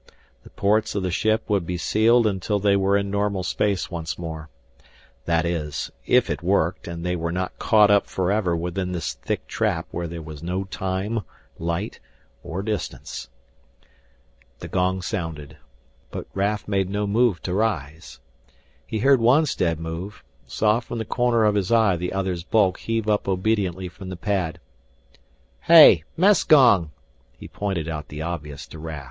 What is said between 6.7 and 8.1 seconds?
and they were not caught up